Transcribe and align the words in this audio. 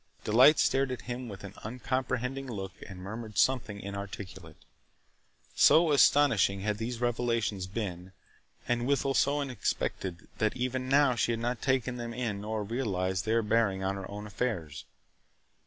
Delight 0.23 0.57
stared 0.57 0.89
at 0.91 1.01
him 1.01 1.29
with 1.29 1.43
an 1.43 1.53
uncomprehending 1.63 2.47
look 2.47 2.71
and 2.87 2.99
murmured 3.03 3.37
something 3.37 3.79
inarticulate. 3.79 4.57
So 5.53 5.91
astonishing 5.91 6.61
had 6.61 6.79
these 6.79 6.99
revelations 6.99 7.67
been 7.67 8.11
and 8.67 8.87
withal 8.87 9.13
so 9.13 9.41
unexpected 9.41 10.27
that 10.39 10.57
even 10.57 10.89
now 10.89 11.13
she 11.13 11.33
had 11.33 11.39
not 11.39 11.57
yet 11.57 11.61
taken 11.61 11.97
them 11.97 12.15
in 12.15 12.41
nor 12.41 12.63
realized 12.63 13.25
their 13.25 13.43
bearing 13.43 13.83
on 13.83 13.93
her 13.93 14.09
own 14.09 14.25
affairs. 14.25 14.85